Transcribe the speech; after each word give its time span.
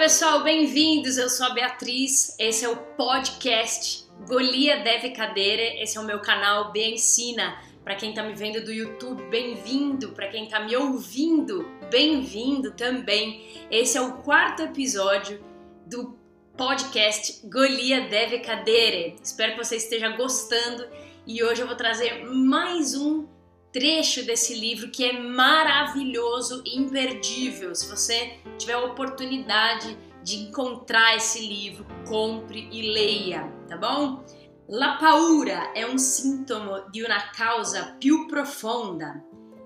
pessoal, 0.00 0.42
bem-vindos. 0.42 1.18
Eu 1.18 1.28
sou 1.28 1.44
a 1.44 1.50
Beatriz. 1.50 2.34
Esse 2.38 2.64
é 2.64 2.68
o 2.70 2.74
podcast 2.74 4.06
Golia 4.26 4.82
Deve 4.82 5.10
Cadeira. 5.10 5.62
Esse 5.82 5.98
é 5.98 6.00
o 6.00 6.04
meu 6.04 6.20
canal 6.20 6.72
B 6.72 6.94
Ensina. 6.94 7.62
Para 7.84 7.94
quem 7.94 8.08
está 8.08 8.22
me 8.22 8.34
vendo 8.34 8.64
do 8.64 8.72
YouTube, 8.72 9.22
bem-vindo. 9.24 10.12
Para 10.12 10.28
quem 10.28 10.44
está 10.44 10.58
me 10.58 10.74
ouvindo, 10.74 11.68
bem-vindo 11.90 12.70
também. 12.70 13.46
Esse 13.70 13.98
é 13.98 14.00
o 14.00 14.14
quarto 14.22 14.62
episódio 14.62 15.44
do 15.84 16.18
podcast 16.56 17.46
Golia 17.46 18.08
Deve 18.08 18.38
Cadeira. 18.38 19.14
Espero 19.22 19.52
que 19.52 19.62
você 19.62 19.76
esteja 19.76 20.08
gostando 20.16 20.88
e 21.26 21.44
hoje 21.44 21.60
eu 21.60 21.66
vou 21.66 21.76
trazer 21.76 22.24
mais 22.24 22.94
um 22.96 23.28
trecho 23.72 24.24
desse 24.24 24.54
livro 24.54 24.90
que 24.90 25.04
é 25.04 25.18
maravilhoso 25.18 26.62
e 26.64 26.78
imperdível. 26.78 27.74
Se 27.74 27.88
você 27.88 28.38
tiver 28.58 28.74
a 28.74 28.84
oportunidade 28.84 29.96
de 30.22 30.36
encontrar 30.36 31.16
esse 31.16 31.40
livro, 31.46 31.86
compre 32.06 32.68
e 32.70 32.92
leia, 32.92 33.50
tá 33.68 33.76
bom? 33.76 34.24
La 34.68 34.96
paura 34.96 35.72
è 35.72 35.82
un 35.82 35.98
sintomo 35.98 36.86
di 36.90 37.02
una 37.02 37.30
causa 37.30 37.96
più 37.98 38.26
profonda. 38.26 39.20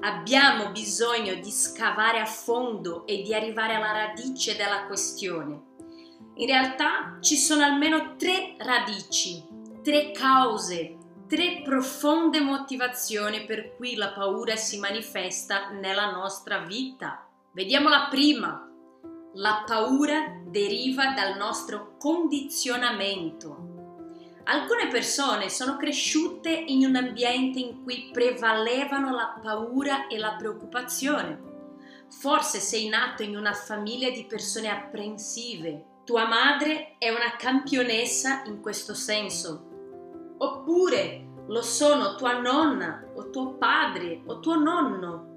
Abbiamo 0.00 0.70
bisogno 0.70 1.34
di 1.34 1.50
scavare 1.50 2.20
a 2.20 2.26
fondo 2.26 3.06
e 3.06 3.22
di 3.22 3.34
arrivare 3.34 3.74
alla 3.74 3.92
radice 3.92 4.56
della 4.56 4.86
questione. 4.86 5.74
In 6.36 6.46
realtà 6.46 7.18
ci 7.20 7.36
sono 7.36 7.64
almeno 7.64 8.16
tre 8.16 8.56
radici, 8.58 9.42
tre 9.82 10.12
cause 10.12 10.96
tre 11.28 11.62
profonde 11.64 12.40
motivazioni 12.40 13.44
per 13.46 13.74
cui 13.74 13.96
la 13.96 14.12
paura 14.12 14.54
si 14.54 14.78
manifesta 14.78 15.70
nella 15.70 16.10
nostra 16.12 16.58
vita. 16.58 17.26
Vediamo 17.52 17.88
la 17.88 18.06
prima. 18.08 18.70
La 19.34 19.64
paura 19.66 20.40
deriva 20.44 21.12
dal 21.14 21.36
nostro 21.36 21.96
condizionamento. 21.98 23.74
Alcune 24.44 24.86
persone 24.86 25.48
sono 25.48 25.76
cresciute 25.76 26.50
in 26.50 26.86
un 26.86 26.94
ambiente 26.94 27.58
in 27.58 27.82
cui 27.82 28.10
prevalevano 28.12 29.12
la 29.12 29.36
paura 29.42 30.06
e 30.06 30.18
la 30.18 30.36
preoccupazione. 30.36 31.54
Forse 32.08 32.60
sei 32.60 32.88
nato 32.88 33.24
in 33.24 33.36
una 33.36 33.52
famiglia 33.52 34.10
di 34.10 34.24
persone 34.26 34.68
apprensive. 34.68 35.94
Tua 36.04 36.28
madre 36.28 36.94
è 36.98 37.10
una 37.10 37.34
campionessa 37.36 38.44
in 38.44 38.60
questo 38.60 38.94
senso 38.94 39.65
Oppure 40.38 41.26
lo 41.48 41.62
sono 41.62 42.16
tua 42.16 42.40
nonna 42.40 43.04
o 43.14 43.30
tuo 43.30 43.54
padre 43.54 44.22
o 44.26 44.40
tuo 44.40 44.56
nonno. 44.56 45.34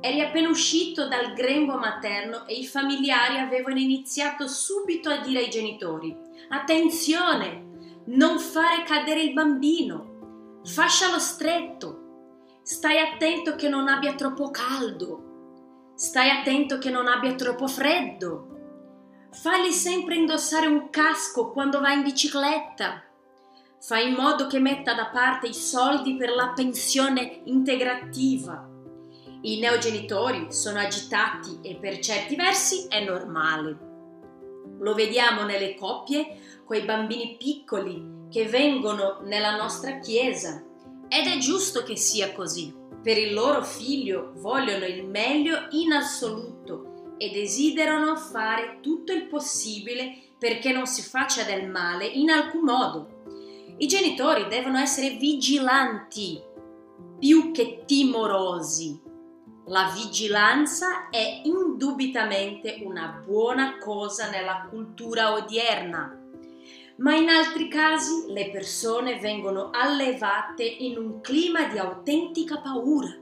Eri 0.00 0.20
appena 0.20 0.48
uscito 0.48 1.06
dal 1.08 1.32
grembo 1.32 1.76
materno 1.76 2.46
e 2.46 2.54
i 2.54 2.66
familiari 2.66 3.38
avevano 3.38 3.78
iniziato 3.78 4.46
subito 4.46 5.10
a 5.10 5.18
dire 5.18 5.40
ai 5.40 5.50
genitori: 5.50 6.16
Attenzione, 6.48 8.00
non 8.06 8.38
fare 8.38 8.82
cadere 8.84 9.22
il 9.22 9.32
bambino, 9.32 10.60
fascialo 10.64 11.18
stretto, 11.18 12.60
stai 12.62 12.98
attento 12.98 13.54
che 13.54 13.68
non 13.68 13.88
abbia 13.88 14.14
troppo 14.14 14.50
caldo, 14.50 15.92
stai 15.94 16.30
attento 16.30 16.78
che 16.78 16.90
non 16.90 17.06
abbia 17.06 17.34
troppo 17.34 17.68
freddo, 17.68 18.48
fagli 19.30 19.70
sempre 19.70 20.16
indossare 20.16 20.66
un 20.66 20.90
casco 20.90 21.50
quando 21.50 21.80
va 21.80 21.92
in 21.92 22.02
bicicletta 22.02 23.04
Fai 23.84 24.10
in 24.10 24.14
modo 24.14 24.46
che 24.46 24.60
metta 24.60 24.94
da 24.94 25.06
parte 25.06 25.48
i 25.48 25.54
soldi 25.54 26.14
per 26.14 26.30
la 26.30 26.52
pensione 26.54 27.40
integrativa. 27.46 28.64
I 29.40 29.58
neogenitori 29.58 30.52
sono 30.52 30.78
agitati 30.78 31.58
e 31.62 31.74
per 31.74 31.98
certi 31.98 32.36
versi 32.36 32.86
è 32.86 33.02
normale. 33.02 33.76
Lo 34.78 34.94
vediamo 34.94 35.42
nelle 35.42 35.74
coppie 35.74 36.62
coi 36.64 36.82
bambini 36.82 37.36
piccoli 37.36 38.28
che 38.30 38.44
vengono 38.44 39.18
nella 39.24 39.56
nostra 39.56 39.98
chiesa 39.98 40.62
ed 41.08 41.26
è 41.26 41.38
giusto 41.38 41.82
che 41.82 41.96
sia 41.96 42.32
così. 42.34 42.72
Per 43.02 43.18
il 43.18 43.34
loro 43.34 43.64
figlio 43.64 44.30
vogliono 44.36 44.84
il 44.84 45.04
meglio 45.08 45.58
in 45.70 45.90
assoluto 45.90 47.16
e 47.18 47.30
desiderano 47.30 48.14
fare 48.14 48.78
tutto 48.80 49.12
il 49.12 49.26
possibile 49.26 50.34
perché 50.38 50.70
non 50.70 50.86
si 50.86 51.02
faccia 51.02 51.42
del 51.42 51.68
male 51.68 52.06
in 52.06 52.30
alcun 52.30 52.62
modo. 52.62 53.21
I 53.78 53.86
genitori 53.86 54.46
devono 54.48 54.78
essere 54.78 55.16
vigilanti 55.16 56.40
più 57.18 57.52
che 57.52 57.84
timorosi. 57.86 59.00
La 59.66 59.92
vigilanza 59.94 61.08
è 61.08 61.40
indubbiamente 61.44 62.80
una 62.84 63.22
buona 63.24 63.78
cosa 63.78 64.28
nella 64.28 64.66
cultura 64.68 65.32
odierna, 65.32 66.20
ma 66.96 67.14
in 67.14 67.28
altri 67.28 67.68
casi 67.68 68.24
le 68.28 68.50
persone 68.50 69.18
vengono 69.18 69.70
allevate 69.72 70.64
in 70.64 70.98
un 70.98 71.20
clima 71.20 71.68
di 71.68 71.78
autentica 71.78 72.60
paura. 72.60 73.16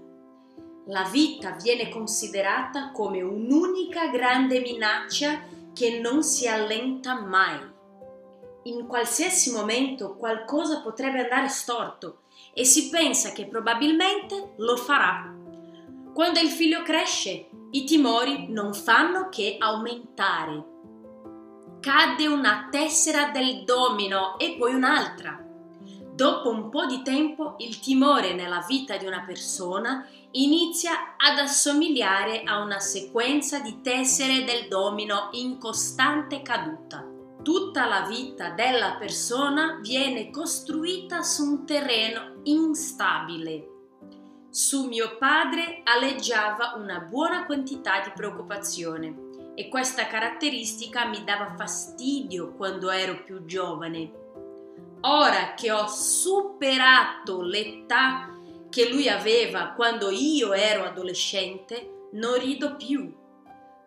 La 0.86 1.08
vita 1.10 1.56
viene 1.62 1.88
considerata 1.88 2.90
come 2.90 3.22
un'unica 3.22 4.08
grande 4.08 4.60
minaccia 4.60 5.42
che 5.72 6.00
non 6.00 6.22
si 6.24 6.48
allenta 6.48 7.20
mai 7.20 7.69
in 8.64 8.86
qualsiasi 8.86 9.52
momento 9.52 10.16
qualcosa 10.16 10.80
potrebbe 10.80 11.22
andare 11.22 11.48
storto 11.48 12.22
e 12.52 12.64
si 12.64 12.88
pensa 12.88 13.32
che 13.32 13.46
probabilmente 13.46 14.54
lo 14.56 14.76
farà. 14.76 15.34
Quando 16.12 16.40
il 16.40 16.48
figlio 16.48 16.82
cresce, 16.82 17.48
i 17.70 17.84
timori 17.84 18.48
non 18.48 18.74
fanno 18.74 19.28
che 19.28 19.56
aumentare. 19.58 20.64
Cade 21.80 22.26
una 22.26 22.68
tessera 22.70 23.30
del 23.30 23.64
domino 23.64 24.38
e 24.38 24.56
poi 24.58 24.74
un'altra. 24.74 25.42
Dopo 26.12 26.50
un 26.50 26.68
po' 26.68 26.84
di 26.84 27.00
tempo 27.02 27.54
il 27.58 27.78
timore 27.80 28.34
nella 28.34 28.62
vita 28.68 28.96
di 28.96 29.06
una 29.06 29.22
persona 29.24 30.06
inizia 30.32 31.16
ad 31.16 31.38
assomigliare 31.38 32.42
a 32.42 32.60
una 32.60 32.80
sequenza 32.80 33.60
di 33.60 33.80
tessere 33.80 34.44
del 34.44 34.68
domino 34.68 35.28
in 35.32 35.56
costante 35.56 36.42
caduta. 36.42 37.09
Tutta 37.42 37.86
la 37.86 38.02
vita 38.02 38.50
della 38.50 38.96
persona 38.98 39.78
viene 39.80 40.30
costruita 40.30 41.22
su 41.22 41.42
un 41.42 41.64
terreno 41.64 42.40
instabile. 42.42 43.66
Su 44.50 44.86
mio 44.86 45.16
padre 45.16 45.80
aleggiava 45.84 46.74
una 46.76 46.98
buona 46.98 47.46
quantità 47.46 48.00
di 48.02 48.12
preoccupazione 48.14 49.28
e 49.54 49.68
questa 49.68 50.06
caratteristica 50.06 51.06
mi 51.06 51.24
dava 51.24 51.54
fastidio 51.56 52.52
quando 52.56 52.90
ero 52.90 53.22
più 53.24 53.46
giovane. 53.46 54.12
Ora 55.02 55.54
che 55.54 55.72
ho 55.72 55.86
superato 55.86 57.40
l'età 57.40 58.36
che 58.68 58.90
lui 58.90 59.08
aveva 59.08 59.72
quando 59.74 60.10
io 60.10 60.52
ero 60.52 60.84
adolescente, 60.84 62.08
non 62.12 62.38
rido 62.38 62.76
più. 62.76 63.16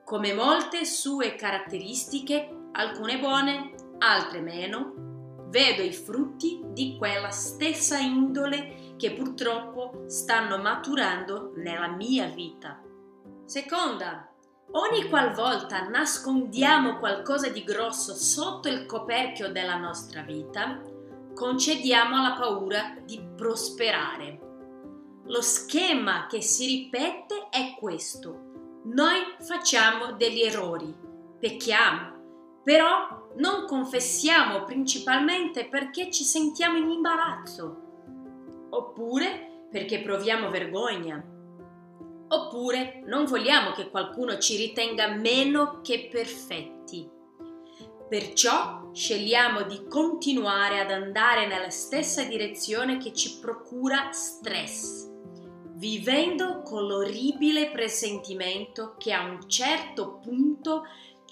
Come 0.03 0.33
molte 0.33 0.85
sue 0.85 1.35
caratteristiche, 1.35 2.61
alcune 2.73 3.19
buone, 3.19 3.73
altre 3.99 4.41
meno, 4.41 4.93
vedo 5.49 5.81
i 5.81 5.93
frutti 5.93 6.61
di 6.65 6.95
quella 6.97 7.29
stessa 7.29 7.97
indole 7.97 8.95
che 8.97 9.13
purtroppo 9.13 10.05
stanno 10.07 10.57
maturando 10.57 11.51
nella 11.55 11.87
mia 11.87 12.27
vita. 12.27 12.81
Seconda, 13.45 14.29
ogni 14.71 15.07
qualvolta 15.09 15.87
nascondiamo 15.87 16.97
qualcosa 16.97 17.49
di 17.49 17.63
grosso 17.63 18.15
sotto 18.15 18.67
il 18.69 18.85
coperchio 18.85 19.51
della 19.51 19.77
nostra 19.77 20.21
vita, 20.21 20.81
concediamo 21.33 22.15
alla 22.15 22.35
paura 22.35 22.95
di 23.03 23.21
prosperare. 23.35 24.39
Lo 25.25 25.41
schema 25.41 26.25
che 26.27 26.41
si 26.41 26.65
ripete 26.65 27.49
è 27.49 27.75
questo. 27.79 28.81
Noi 28.85 29.19
facciamo 29.39 30.13
degli 30.13 30.41
errori, 30.41 30.93
pecchiamo, 31.39 32.12
però 32.63 33.29
non 33.35 33.65
confessiamo 33.65 34.63
principalmente 34.63 35.67
perché 35.67 36.09
ci 36.11 36.23
sentiamo 36.23 36.77
in 36.77 36.89
imbarazzo, 36.89 37.81
oppure 38.69 39.67
perché 39.69 40.01
proviamo 40.01 40.49
vergogna, 40.49 41.23
oppure 42.27 43.03
non 43.05 43.25
vogliamo 43.25 43.71
che 43.71 43.89
qualcuno 43.89 44.37
ci 44.37 44.55
ritenga 44.55 45.07
meno 45.15 45.81
che 45.81 46.07
perfetti. 46.11 47.09
Perciò 48.07 48.91
scegliamo 48.93 49.63
di 49.63 49.87
continuare 49.87 50.79
ad 50.79 50.91
andare 50.91 51.47
nella 51.47 51.71
stessa 51.71 52.23
direzione 52.23 52.97
che 52.97 53.13
ci 53.13 53.39
procura 53.39 54.11
stress, 54.11 55.09
vivendo 55.75 56.61
con 56.61 56.85
l'orribile 56.85 57.71
presentimento 57.71 58.95
che 58.97 59.11
a 59.11 59.25
un 59.25 59.49
certo 59.49 60.19
punto 60.21 60.83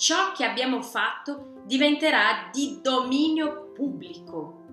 ciò 0.01 0.31
che 0.31 0.43
abbiamo 0.43 0.81
fatto 0.81 1.61
diventerà 1.63 2.49
di 2.51 2.79
dominio 2.81 3.71
pubblico. 3.71 4.63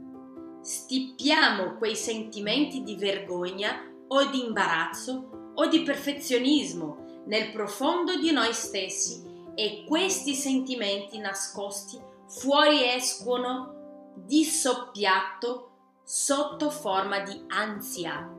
Stippiamo 0.62 1.76
quei 1.76 1.94
sentimenti 1.94 2.82
di 2.82 2.96
vergogna 2.96 3.78
o 4.08 4.24
di 4.30 4.46
imbarazzo 4.46 5.52
o 5.54 5.66
di 5.66 5.82
perfezionismo 5.82 7.22
nel 7.26 7.50
profondo 7.50 8.16
di 8.16 8.32
noi 8.32 8.54
stessi 8.54 9.22
e 9.54 9.84
questi 9.86 10.34
sentimenti 10.34 11.18
nascosti 11.18 12.00
fuoriescono 12.26 14.14
di 14.14 14.44
soppiatto 14.44 15.72
sotto 16.04 16.70
forma 16.70 17.20
di 17.20 17.38
ansia. 17.48 18.34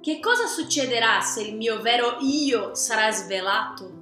Che 0.00 0.20
cosa 0.20 0.46
succederà 0.46 1.20
se 1.20 1.42
il 1.42 1.54
mio 1.54 1.82
vero 1.82 2.16
io 2.20 2.74
sarà 2.74 3.10
svelato? 3.10 3.97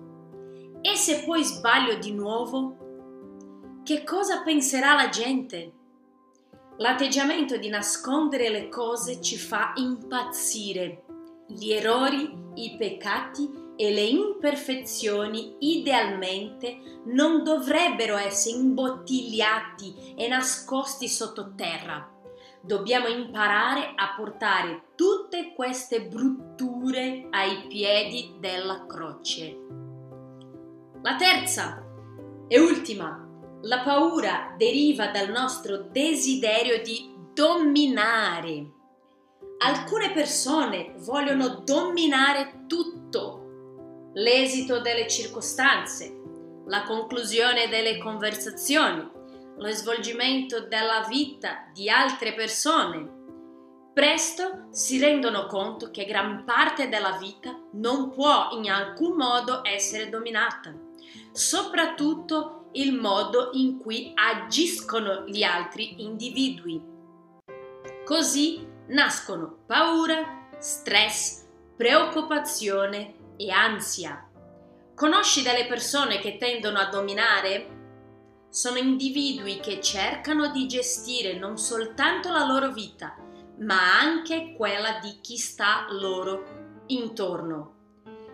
E 0.83 0.97
se 0.97 1.25
poi 1.25 1.43
sbaglio 1.45 1.97
di 1.97 2.13
nuovo? 2.13 2.77
Che 3.83 4.05
cosa 4.05 4.43
penserà 4.43 4.95
la 4.95 5.09
gente? 5.09 5.73
L'atteggiamento 6.79 7.57
di 7.57 7.69
nascondere 7.69 8.51
le 8.51 8.69
cose 8.69 9.21
ci 9.21 9.37
fa 9.37 9.73
impazzire. 9.77 11.05
Gli 11.47 11.73
errori, 11.73 12.31
i 12.55 12.77
peccati 12.77 13.65
e 13.77 13.93
le 13.93 14.03
imperfezioni 14.03 15.57
idealmente 15.61 17.01
non 17.07 17.45
dovrebbero 17.45 18.17
essere 18.17 18.57
imbottigliati 18.57 20.15
e 20.17 20.29
nascosti 20.29 21.09
sottoterra. 21.09 22.13
Dobbiamo 22.61 23.07
imparare 23.07 23.93
a 23.95 24.15
portare 24.17 24.89
tutte 24.97 25.53
queste 25.55 26.07
brutture 26.07 27.29
ai 27.31 27.67
piedi 27.69 28.35
della 28.41 28.87
croce. 28.87 29.86
La 31.07 31.15
terza 31.15 31.81
e 32.49 32.59
ultima, 32.59 33.25
la 33.63 33.79
paura 33.83 34.53
deriva 34.59 35.07
dal 35.07 35.31
nostro 35.31 35.77
desiderio 35.77 36.83
di 36.83 37.15
dominare. 37.33 38.73
Alcune 39.59 40.11
persone 40.11 40.95
vogliono 40.97 41.63
dominare 41.65 42.65
tutto 42.67 44.11
l'esito 44.15 44.81
delle 44.81 45.07
circostanze, 45.07 46.13
la 46.67 46.83
conclusione 46.83 47.69
delle 47.69 47.99
conversazioni, 47.99 49.09
lo 49.59 49.71
svolgimento 49.71 50.67
della 50.67 51.07
vita 51.09 51.71
di 51.73 51.89
altre 51.89 52.35
persone. 52.35 53.15
Presto 53.95 54.67
si 54.71 54.99
rendono 54.99 55.47
conto 55.47 55.93
che 55.93 56.05
gran 56.05 56.43
parte 56.45 56.89
della 56.89 57.17
vita 57.17 57.57
non 57.75 58.11
può 58.11 58.49
in 58.55 58.69
alcun 58.69 59.15
modo 59.15 59.61
essere 59.63 60.09
dominata, 60.09 60.86
soprattutto 61.33 62.69
il 62.73 62.93
modo 62.93 63.51
in 63.53 63.79
cui 63.79 64.13
agiscono 64.15 65.25
gli 65.27 65.43
altri 65.43 66.03
individui. 66.03 66.83
Così 68.05 68.67
nascono 68.89 69.59
paura, 69.67 70.49
stress, 70.59 71.45
preoccupazione 71.77 73.15
e 73.37 73.51
ansia. 73.51 74.29
Conosci 74.95 75.43
delle 75.43 75.67
persone 75.67 76.21
che 76.21 76.37
tendono 76.37 76.79
a 76.79 76.89
dominare? 76.89 77.75
Sono 78.49 78.79
individui 78.79 79.61
che 79.61 79.81
cercano 79.81 80.51
di 80.51 80.67
gestire 80.67 81.39
non 81.39 81.59
soltanto 81.59 82.31
la 82.31 82.47
loro 82.47 82.73
vita, 82.73 83.15
ma 83.59 83.99
anche 83.99 84.55
quella 84.57 84.99
di 85.01 85.19
chi 85.21 85.37
sta 85.37 85.87
loro 85.91 86.83
intorno. 86.87 87.75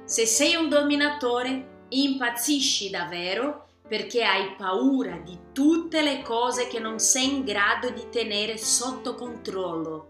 Se 0.05 0.27
sei 0.27 0.55
un 0.55 0.69
dominatore, 0.69 1.72
impazzisci 2.01 2.91
davvero 2.91 3.67
perché 3.87 4.25
hai 4.25 4.55
paura 4.57 5.17
di 5.17 5.39
tutte 5.53 6.03
le 6.03 6.23
cose 6.23 6.67
che 6.67 6.79
non 6.79 6.99
sei 6.99 7.37
in 7.37 7.45
grado 7.45 7.91
di 7.91 8.09
tenere 8.11 8.57
sotto 8.57 9.15
controllo. 9.15 10.09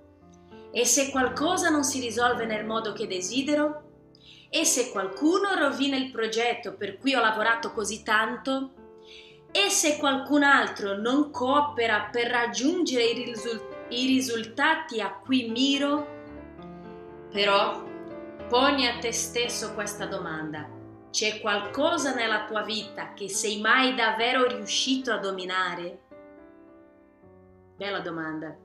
E 0.71 0.85
se 0.85 1.11
qualcosa 1.11 1.69
non 1.69 1.83
si 1.83 2.01
risolve 2.01 2.47
nel 2.47 2.65
modo 2.65 2.93
che 2.93 3.07
desidero, 3.07 3.91
e 4.49 4.65
se 4.65 4.91
qualcuno 4.91 5.55
rovina 5.55 5.97
il 5.97 6.11
progetto 6.11 6.77
per 6.77 6.99
cui 6.99 7.15
ho 7.15 7.21
lavorato 7.21 7.73
così 7.73 8.03
tanto? 8.03 8.73
E 9.51 9.69
se 9.69 9.97
qualcun 9.97 10.43
altro 10.43 10.97
non 10.97 11.31
coopera 11.31 12.09
per 12.13 12.29
raggiungere 12.29 13.05
i, 13.05 13.25
risul- 13.25 13.87
i 13.89 14.07
risultati 14.07 15.01
a 15.01 15.13
cui 15.13 15.49
miro? 15.49 16.07
Però 17.33 17.83
poni 18.49 18.87
a 18.87 18.99
te 18.99 19.13
stesso 19.13 19.73
questa 19.75 20.07
domanda. 20.07 20.81
C'è 21.13 21.41
qualcosa 21.41 22.15
nella 22.15 22.47
tua 22.47 22.63
vita 22.63 23.13
che 23.13 23.29
sei 23.29 23.61
mai 23.61 23.95
davvero 23.95 24.49
riuscito 24.49 25.13
a 25.13 25.19
dominare? 25.19 26.01
Bella 27.77 28.01
domanda. 28.01 28.57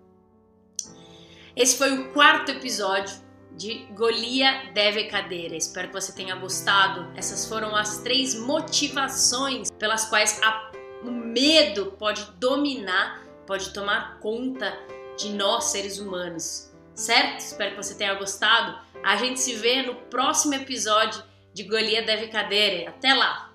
Esse 1.53 1.75
foi 1.75 1.91
o 1.91 2.13
quarto 2.13 2.51
episódio 2.51 3.13
de 3.51 3.85
Golia 3.91 4.71
deve 4.73 5.07
cadeira. 5.07 5.57
Espero 5.57 5.89
que 5.89 5.95
você 5.95 6.13
tenha 6.13 6.35
gostado. 6.35 7.11
Essas 7.17 7.45
foram 7.45 7.75
as 7.75 7.97
três 7.97 8.33
motivações 8.39 9.69
pelas 9.71 10.05
quais 10.05 10.39
a, 10.41 10.71
o 11.03 11.11
medo 11.11 11.97
pode 11.99 12.23
dominar, 12.39 13.25
pode 13.45 13.73
tomar 13.73 14.19
conta 14.19 14.73
de 15.17 15.33
nós 15.33 15.65
seres 15.65 15.99
humanos. 15.99 16.71
Certo? 16.95 17.39
Espero 17.39 17.71
que 17.71 17.83
você 17.83 17.95
tenha 17.95 18.13
gostado. 18.13 18.79
A 19.03 19.17
gente 19.17 19.41
se 19.41 19.53
vê 19.55 19.81
no 19.81 19.95
próximo 19.95 20.53
episódio 20.53 21.21
de 21.57 21.63
Golia 21.63 22.03
deve 22.03 22.27
cadeira. 22.27 22.91
Até 22.91 23.15
lá! 23.15 23.46